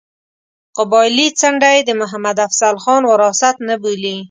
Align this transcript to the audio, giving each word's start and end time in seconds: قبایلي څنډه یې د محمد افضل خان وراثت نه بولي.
قبایلي 0.77 1.27
څنډه 1.39 1.69
یې 1.75 1.81
د 1.85 1.91
محمد 2.01 2.37
افضل 2.47 2.75
خان 2.83 3.03
وراثت 3.11 3.55
نه 3.67 3.75
بولي. 3.81 4.15